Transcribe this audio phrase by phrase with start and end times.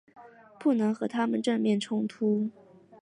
[0.59, 2.49] 不能和他们正面冲突